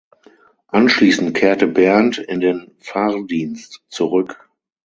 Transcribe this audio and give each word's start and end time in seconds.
Anschließend 0.69 1.35
kehrte 1.37 1.67
Berndt 1.67 2.17
in 2.17 2.39
den 2.39 2.71
Pfarrdienst 2.79 3.83
zurück. 3.87 4.49